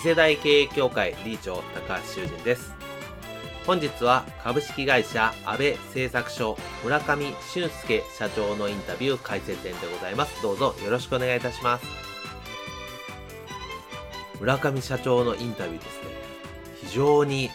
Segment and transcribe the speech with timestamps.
[0.00, 2.72] 次世代経営協会理事長高橋修人です。
[3.66, 10.40] 本日は株式会社安倍製作所村上俊介社長のインタビュー解説編でございます。
[10.40, 11.86] どうぞよろしくお願いいたします。
[14.38, 16.08] 村上社長のインタビューですね。
[16.82, 17.50] 非常に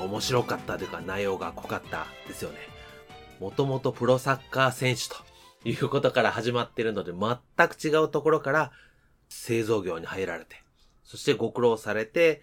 [0.00, 2.56] 面白かったというか内容が濃かったですよね。
[3.38, 5.16] もともとプロサッカー選手と
[5.68, 8.72] いうことから始まっているので全く違うところから
[9.28, 10.62] 製造業に入られて
[11.10, 12.40] そしてご苦労されて、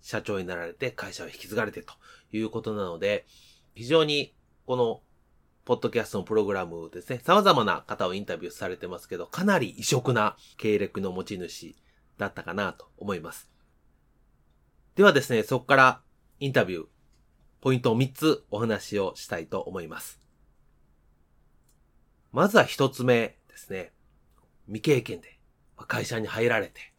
[0.00, 1.92] 社長になられて会社を引き継がれてと
[2.32, 3.26] いうことなので、
[3.74, 5.02] 非常にこの
[5.66, 11.76] ポッドキャストのプログラムですね、様々な方をインタビューされてますけど、かなり異色な経歴の持ち主
[12.16, 13.50] だったかなと思います。
[14.94, 16.00] ではですね、そこから
[16.40, 16.86] インタビュー、
[17.60, 20.18] ポイントを3つお話をしたいと思います。
[22.32, 23.92] まずは1つ目ですね。
[24.64, 25.38] 未経験で
[25.86, 26.91] 会社に入られて、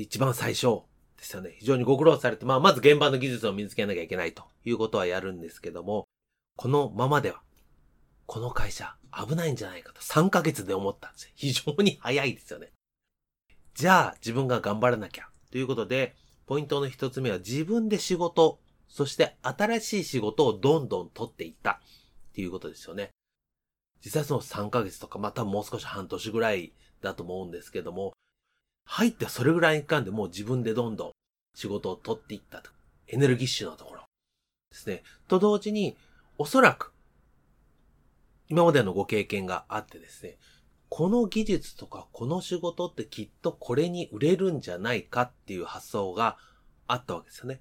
[0.00, 0.82] 一番最初
[1.16, 1.56] ですよね。
[1.58, 6.06] 非常にご苦労されて、まあ、まず現場の技術を身につけなきゃいけないということはやるんですけども、
[6.56, 7.42] このままでは、
[8.26, 11.30] この会社危ないんじゃないかと3ヶ月で思ったんですよ。
[11.34, 12.72] 非常に早いですよね。
[13.74, 15.28] じゃあ、自分が頑張らなきゃ。
[15.50, 16.14] ということで、
[16.46, 23.10] ポイントの一つ目は自分で仕事、そして新しい仕事をどんどん取っていったっていうことですよね。
[24.04, 28.12] 実際その3ヶ月とか、またもう少し半年ぐらいだと思うんですけども、
[28.86, 31.12] 入ってそれぐらいかんでもう自分でどんどん
[31.54, 32.70] 仕事を取っていったと。
[33.08, 34.00] エネルギッシュなところ
[34.70, 35.02] ですね。
[35.28, 35.96] と同時に、
[36.38, 36.92] おそらく、
[38.48, 40.38] 今までのご経験があってですね、
[40.88, 46.36] この技術とかこの仕事ってきっとこれに売れるんじゃないかっていう発想が
[46.86, 47.60] あったわけですよね。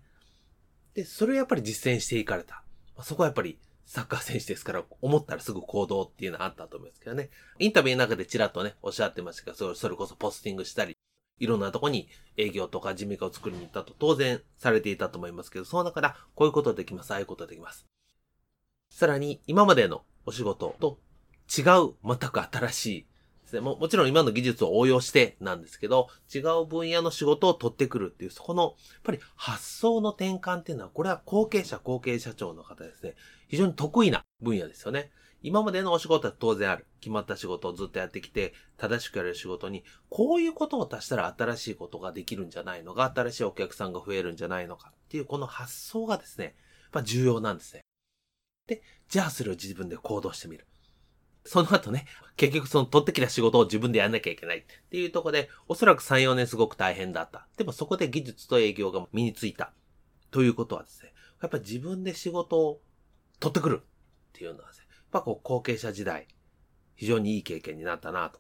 [0.94, 2.64] で、それをやっぱり実践していかれた。
[3.02, 7.30] そこはやっぱりサッカー選手ですから、思ったらすぐ行動っていうのはあったと思うんですけどね。
[7.60, 10.95] インタビューの中でちらっとね、おっしゃってましたけど、それこそポスティングしたり、
[11.40, 12.08] いろんなとこに
[12.38, 17.86] 営業とか事務課を作りに行ったと当然されていたと思いますけど、その中からこういうことできます、ああいうことできます。
[18.90, 21.00] さらに今までのお仕事と
[21.58, 23.08] 違う、全く新しい
[23.44, 23.60] ですね。
[23.60, 28.74] ももちろん今の技術を応用してなんですけど、違う分野の仕事を取ってくるっていう、そこの、やっ
[29.04, 33.16] ぱり発想の転換っていうのは、これは後継者、後継社長の方ですね。
[33.48, 35.12] 非常に得意な分野ですよね。
[35.46, 36.88] 今までのお仕事は当然ある。
[37.02, 46.54] 決まった仕事をずっとやってきて、正しくやる仕事に、こういうことを足したら新しいことができるんじゃないのか、新しいお客さんが増えるんじゃないのかっていう、この発想がですね、やっ
[46.94, 47.82] ぱ重要なんですね。
[48.66, 50.66] で、じゃあそれを自分で行動してみる。
[51.44, 52.08] その後ね、
[52.38, 57.48] 結局その取ってきた仕事を自分でやんなきゃいけないっていうとこで、おそらく3、4年すごく大変だった。
[57.56, 59.74] でもそこで技術と営業が身についた。
[60.32, 62.82] ということはですね、やっぱり自分で仕事を
[63.40, 63.86] 取ってくるっ
[64.34, 64.85] ていうのはですね、
[65.16, 66.28] ぱこう後継者時代、
[66.96, 68.40] 非常にいい経験になったなと。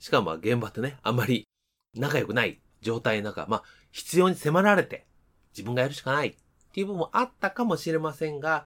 [0.00, 1.46] しかも現場ってね、あんまり
[1.94, 5.06] 仲良くない状態の中、まあ必要に迫られて
[5.52, 6.34] 自分がやるしかないっ
[6.72, 8.64] ていう部分もあったかもしれませんが、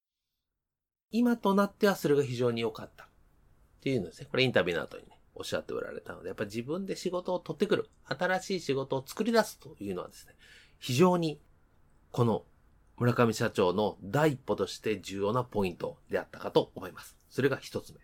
[1.11, 3.09] 今となってはそれが非常に良かったっ
[3.81, 4.29] ていうのですね。
[4.31, 10.35] これインタビューの後にね、おっしゃっておられたので、やっぱ自分で仕事を取ってくる、新しい仕事を作り出すというのはですね、
[10.79, 11.41] 非常に
[12.13, 12.45] この
[13.01, 17.17] 村上社長の第一歩として重要なポイントであったかと思います。
[17.31, 18.01] それが一つ目。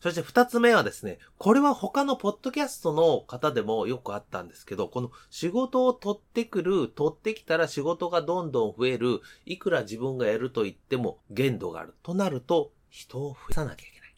[0.00, 11.96] そして二つ目はですね、これは他のポッドキャストの方でもよくあったんですけど、この仕事を取ってくる、取ってきたら仕事がどんどん増える、いくら自分がやると言っても限度がある。
[12.04, 14.14] となると、人を増やさなきゃいけない。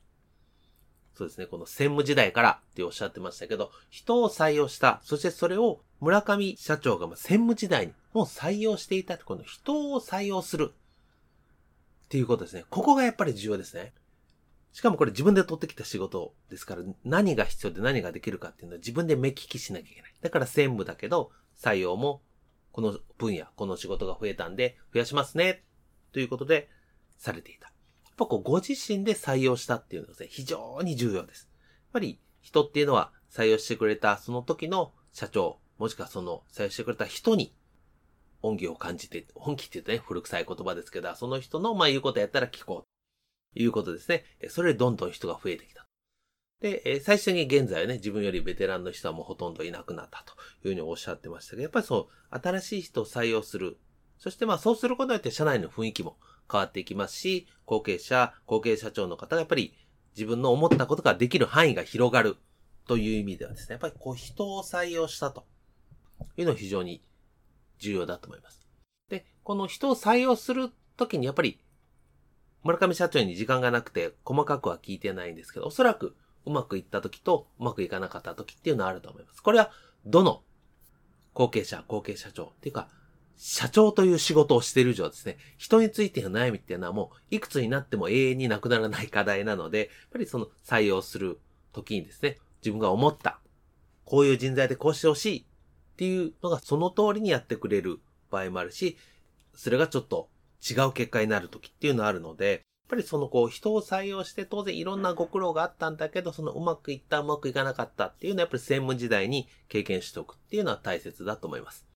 [1.14, 5.00] そうですね、この専務時代からっておっしゃってましたけど、人を採用した。
[5.02, 12.64] そしてそれを村上社長が専務時代にもう採用していたこの人を採用するっていうことですね。
[12.70, 13.92] ここがやっぱり重要ですね。
[14.72, 20.14] しかもこれ自分で取ってきた仕事ですから何が必要で何ができるかっていうのは自分で目利きしなきゃいけない。
[20.20, 22.22] だから専務だけど採用も
[22.72, 25.64] この分野、この仕事が増えたんで、増やしますね。
[26.12, 26.68] ということで、
[27.18, 27.66] されていた。
[27.66, 27.72] や
[28.12, 31.48] っぱこう、ご自身で採用したっていうのはね、非常に重要です。
[31.52, 31.58] や
[31.88, 37.54] っぱり、人っていうのは採用してくれたその時の社長、もしくはその採用してくれた人に
[38.42, 43.54] 恩義を感じて、本気って言うとね、古臭い言葉ですけど、その人のまあ言うことやったら聞こう。
[43.56, 44.24] ということですね。
[44.50, 45.86] それでどんどん人が増えてきた。
[46.60, 50.34] で、最初に現在はね、自分よりベテランの人はもうほとんどいなくなったと
[50.68, 53.78] いうふうにおっしゃってましたけど、やっぱりそう、新しい人を採用する。
[54.18, 56.18] そしてまあそうすることによって社内の雰囲気も
[56.52, 59.72] 変わっていきますし、後継者、後継社長の方がやっぱり
[60.14, 62.36] 自分の思ったことができる範囲が広がる
[62.86, 65.46] という意味ではですね、やっぱりこう人を採用したと
[66.36, 67.02] いうのは非常に
[67.78, 68.66] 重要だと思います。
[69.08, 71.60] で、この人を採用するときにやっぱり
[72.62, 79.42] 村上社長に時間がなくて細かくは聞いてないんですけど、おそらくうまくいった時とうまくいかなかった時っていうのはあると思います。
[79.42, 79.70] これは、
[80.06, 80.42] どの
[81.34, 82.88] 後継者、後継社長っていうか、
[83.36, 91.40] 社長という仕事をしている以上ですね、人についての悩みっていうのはもういくつになっても永遠になくならない課題なので、やっぱりその採用する
[91.72, 93.40] 時にですね、自分が思った、
[94.04, 95.46] こういう人材でこうしてほしい
[95.92, 98.00] っていうのがその通りにやってくれる
[98.30, 98.96] 場合もあるし、
[99.54, 100.28] それがちょっと
[100.68, 102.60] 違う結果になる時っていうのはあるので、やっ
[102.90, 111.86] ぱりそのこう人を採用して当然いろんなご苦労があったんだけど、そのうまくいった、うまくいかなかったっていうのはやっぱり専務時代に経験しておくっていうのは大切だと思います。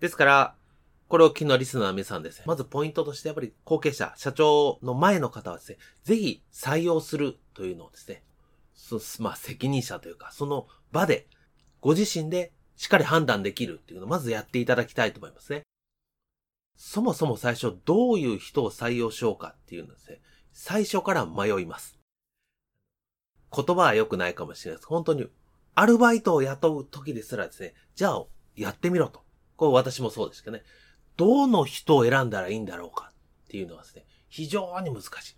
[0.00, 0.54] ですから、
[1.08, 2.44] これを昨日リスナーの皆さんですね。
[2.46, 8.22] まずポイントとしてやっぱり後継者、社長の前の方はですね、ぜひ採用するというのをですね、
[8.74, 11.26] そまあ責任者というか、その場で
[11.80, 15.62] ご自身でしっかり判断できるっていうのをまずやっていただきたいと思いますね。
[16.76, 20.20] そもそも最初どういう人を採用しようかっていうのですね、
[20.52, 21.98] 最初から迷います。
[23.54, 24.88] 言葉は良くないかもしれないです。
[24.88, 25.26] 本当に、
[25.74, 29.24] アルバイトを雇う時ですらですね、じゃあ、やってみろと。
[29.56, 30.62] これ私もそうですけどね。
[31.16, 33.10] どの人を選んだらいいんだろうか
[33.46, 35.36] っていうのはですね、非常に難しい。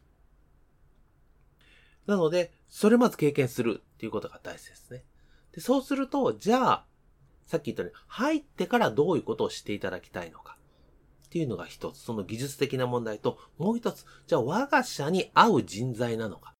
[2.06, 5.04] なので、それまず経験するっていうことが大切ですね。
[5.52, 6.87] で、そうすると、じゃあ、
[7.47, 10.56] さっき言ったように、入ってからどういうことをしていただきたいのか。
[11.26, 16.55] っていうのが一つ、その技術的な問題と、もう一つ、じゃあ我が社に合う人材なのか。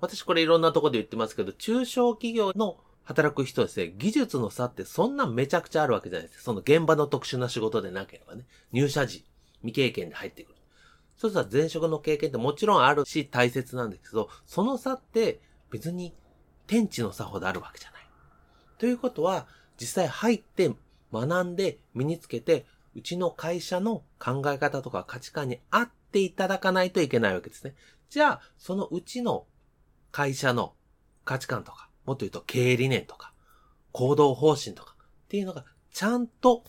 [0.00, 6.42] 私これいろんなとこで言ってますけど、中小企業の働く人ですね、技術の差ってそんなめちゃくちゃあるわけじゃないです。
[6.42, 9.24] その現場の特殊な仕事でなければね、入社時、
[9.60, 10.58] 未経験で入ってくる。
[11.16, 15.40] そうしたら前職の経験ってもちろんあるし大切なんですけど、その差って
[15.70, 16.14] 別に
[16.66, 18.02] 天地の差ほどあるわけじゃない。
[18.78, 19.46] ということは、
[19.78, 20.74] 実際入って
[21.12, 27.74] 学んで身につけてうちの会社の考え方とか価値観に合っていただかないといけないわけですね。
[28.08, 29.46] じゃあ、そのうちの
[30.12, 30.74] 会社の
[31.24, 33.32] 価値観とか、もっと言うと経営理念とか、
[33.92, 36.64] 行動方針とかっていうのがちゃんと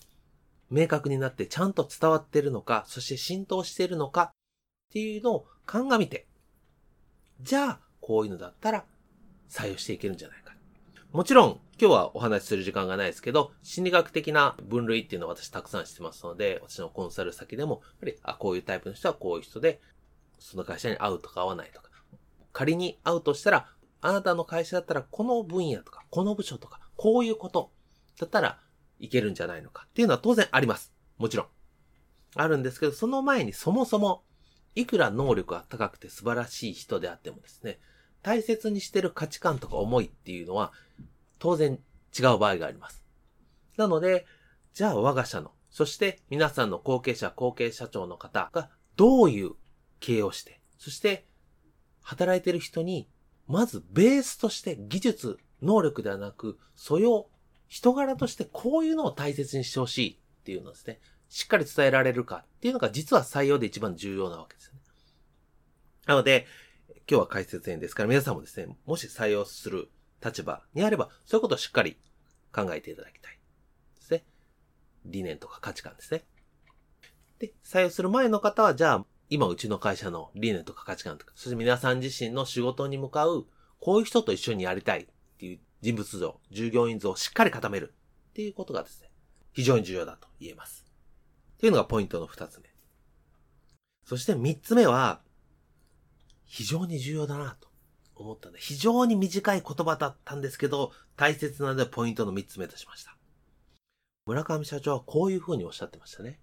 [0.70, 4.30] 明確になってちゃんと伝わってるのか、そして浸透してるのかっ
[4.94, 6.28] ていうのを鑑みて、
[7.42, 8.86] じゃあ、こういうのだったら
[9.50, 10.48] 採用していけるんじゃないか。
[11.12, 19.82] もちろん、今日はお話しする時間がないですけど、心理学的な分類っていうのは私たくさんしてますので、私のコンサル先でも、やっぱり、あ、こういうタイプの人はこういう人で、
[20.38, 21.88] その会社に合うとか合わないとか。
[22.52, 23.70] 仮に合うとしたら、
[24.02, 27.72] あなたの会社だったらこの分野とか、この部署とか、こういうこと
[28.20, 28.60] だったら
[29.00, 30.94] いけるんじゃないのかっていうのは当然あります。
[31.18, 31.48] もちろん。
[32.36, 34.24] あるんですけど、その前にそもそも、
[34.76, 37.80] いくら能力が高くて素晴らしい人であってもですね、
[38.28, 40.74] 大切にしてる価値観とか思いっていうのは、
[41.40, 41.80] 当然
[42.14, 43.02] 違う場合があります。
[43.78, 44.26] なので、
[44.74, 49.52] じゃあ我が社の、そして皆さんの後継者、後継社長の方がどういう
[50.02, 51.26] 経営をして、そして
[52.02, 53.08] 働いてる人に、
[53.48, 57.30] まずベースとして技術、能力ではなく、素養、
[57.70, 64.80] 人柄としてこういうのを大切にしてほしいっていうのですね、しっかり伝えられるかっていうのが実は採用で一番重要なわけですよね。
[66.08, 66.46] なので、
[67.10, 69.88] 今日は解説編ですから皆さんもですね、もし採用する
[70.24, 71.96] 立場にあれば、そういうことをしっかり
[72.54, 73.40] 考えていただきたい。
[73.96, 74.26] ですね。
[75.06, 76.26] 理念とか価値観ですね。
[77.40, 83.48] で、採用する前の方は、じゃあ、今うちの会社の理念とか価値観とか、そして皆さん自身の仕事に向かう、
[83.80, 87.94] こういう人と一緒にやりたいっていう人物像、従業員像をしっかり固める
[88.32, 89.10] っていうことがですね、
[89.54, 90.86] 非常に重要だと言えます。
[91.54, 92.70] っていうのがポイントの二つ目。
[94.04, 95.22] そして三つ目は、
[96.48, 97.68] 非常に重要だなと。
[98.22, 103.18] 思ったんで、非常に短い言葉だったんですけど、大切なのでポイントの3つ目としました。
[104.26, 106.40] 村上社長はこういうふうにおっしゃってましたね。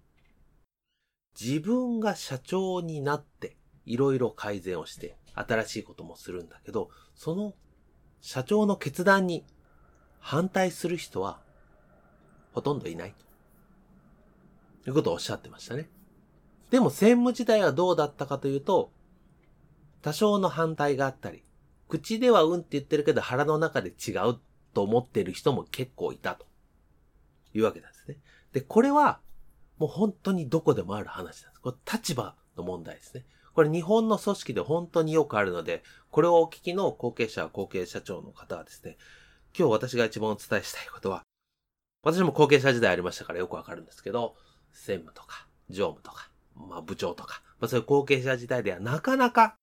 [1.39, 7.53] 自分が社長になって、いろいろ改善をして、新しいこともするんだけど、その
[8.21, 9.45] 社長の決断に
[10.19, 11.41] 反対する人は、
[12.53, 13.13] ほとんどいない。
[14.83, 15.89] ということをおっしゃってましたね。
[16.71, 18.91] でも専務時代はどうだったかというと、
[20.05, 21.43] 多少の反対があったり、
[21.89, 24.37] 口ではうんって言ってるけど腹の中で違う
[24.71, 26.45] と思ってる人も結構いたと
[27.55, 28.17] いうわけなんですね。
[28.53, 29.19] で、これは
[29.79, 31.59] もう本当にどこでもある話なんです。
[31.59, 33.25] これ立場の問題ですね。
[33.55, 35.81] これ日本の組織で本当によくあるので、
[36.11, 38.97] これをお聞きの後継者、後継社長の方はですね、
[39.57, 41.23] 今日私が一番お伝えしたいことは、
[42.03, 44.35] 私も後継者時代ありましたからよくわかるんですけど、
[44.71, 49.55] 専務とか、常務とか、まあ部長とか、まあそういう後継者時代ではなかなか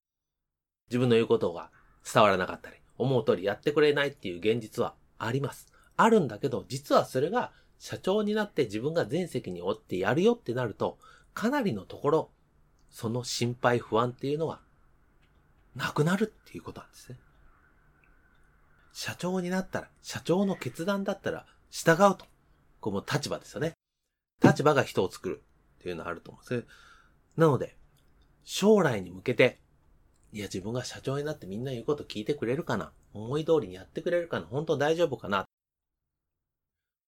[0.88, 1.70] 自分の言うことが
[2.12, 5.72] 伝わらなかったり、思う通りやってくれないっていう現実はあります。
[5.96, 10.98] あるんだけど、実はそれが社長になって自分が全責任を負ってやるよってなると、
[11.34, 12.30] かなりのところ、
[12.90, 14.60] その心配不安っていうのは、
[15.74, 17.18] なくなるっていうことなんですね。
[18.92, 22.26] 社長になったら、社長の決断だったら従うと。
[22.80, 23.72] これも立場ですよね。
[24.42, 25.42] 立場が人を作る
[25.80, 26.68] っていうのはあると思うんです。
[27.36, 27.76] なので、
[28.44, 29.61] 将来に向けて、
[30.32, 32.90] いや、自分が社長になってみんな言うこと聞いてくれるかな？
[33.12, 34.46] 思い通りにやってくれるかな？
[34.46, 35.44] 本当大丈夫かな？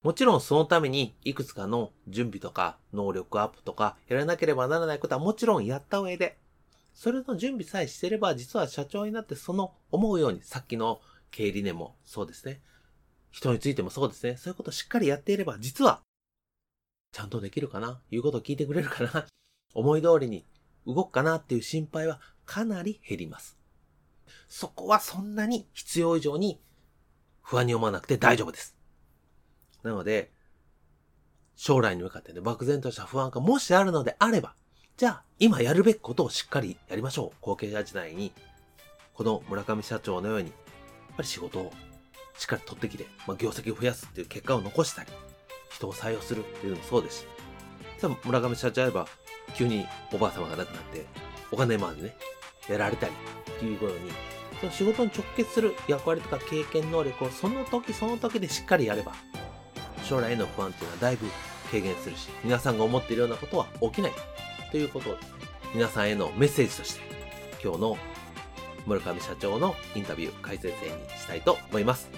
[0.03, 6.37] もちろんそのためにいくつかの準備とか能力アップとかやらなければならないことはもちろんやった上で、
[6.93, 11.01] それの準備さえしてれば実は社長になってその思うようにさっきの
[11.31, 12.61] 経理念もそうですね。
[13.31, 14.37] 人についてもそうですね。
[14.37, 16.01] そういうことをしっかりやっていれば実は
[17.13, 17.99] ちゃんとできるかな？
[18.11, 19.25] 言うことを聞いてくれるかな？
[19.73, 20.45] 思い通りに
[20.87, 21.37] 動くかな？
[21.37, 23.57] っていう心配はかなり減ります。
[24.49, 26.61] そこはそんなに必要以上に
[27.43, 28.77] 不安に思わなくて大丈夫です。
[29.83, 30.33] なので、
[31.57, 34.55] 将来に向かってね、漠然とした不安がもしあるのであれば、
[34.97, 37.37] じゃあ、今やるべきことをしっかりやりましょう。
[37.41, 38.33] 後継者時代に、
[39.15, 41.73] この村上社長のように、やっぱり仕事を
[42.39, 45.11] しっかり取ってきて、まあ、業績を増やすっていう結果を残したり、
[45.71, 47.27] 人を採用するっていうのもそうですし、
[48.25, 49.07] 村上社長やれば、
[49.57, 51.07] 急におばあ様が亡くなって、
[51.51, 52.17] お金までね、
[52.69, 53.13] やられたり
[53.57, 54.11] っていうことに、
[54.61, 59.13] その仕事に直結する役割とか経験能力をその時その時でしっかりやれば、
[60.05, 61.27] 将来への不安っていうのはだいぶ
[61.71, 64.13] 軽減するし、皆さんが思っているようなことは起きない
[64.71, 65.17] ということを、
[65.75, 67.01] 皆さんへのメッセージとして、
[67.63, 67.99] 今日の
[68.87, 72.11] 村上社長のインタビュー解説編にしたいと思います。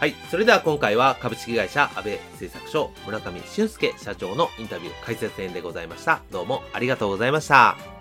[0.00, 0.14] はい。
[0.30, 6.22] それでは今回は株式会社安倍製作所村上俊介社長のインタビュー解説編でございました。
[6.30, 7.97] どうもありがとうございました。